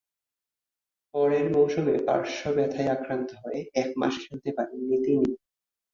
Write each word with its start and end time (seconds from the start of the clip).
পরের 1.13 1.45
মৌসুমে 1.55 1.95
পার্শ্ব 2.07 2.43
ব্যথায় 2.55 2.89
আক্রান্ত 2.89 3.29
হয়ে 3.41 3.59
এক 3.75 3.89
মাস 3.97 4.13
খেলতে 4.23 4.49
পারেননি 4.57 4.97
তিনি। 5.05 5.29